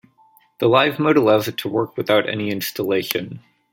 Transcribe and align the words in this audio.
The 0.57 0.67
Live 0.67 0.97
mode 0.97 1.15
allows 1.17 1.47
it 1.47 1.57
to 1.57 1.69
work 1.69 1.95
without 1.95 2.27
any 2.27 2.49
installation. 2.49 3.41